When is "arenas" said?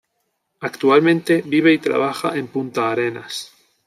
2.91-3.53